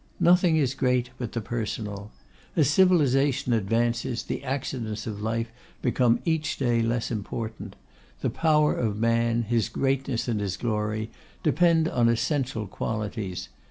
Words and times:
Nothing 0.19 0.57
is 0.57 0.73
great 0.73 1.11
but 1.19 1.33
the 1.33 1.41
personal. 1.41 2.09
As 2.55 2.67
civilisation 2.71 3.53
advances, 3.53 4.23
the 4.23 4.43
accidents 4.43 5.05
of 5.05 5.21
life 5.21 5.51
become 5.83 6.21
each 6.25 6.57
day 6.57 6.81
less 6.81 7.11
important. 7.11 7.75
The 8.21 8.31
power 8.31 8.73
of 8.73 8.97
man, 8.97 9.43
his 9.43 9.69
greatness 9.69 10.27
and 10.27 10.39
his 10.41 10.57
glory, 10.57 11.11
depend 11.43 11.87
on 11.87 12.09
essential 12.09 12.65
qualities. 12.65 13.49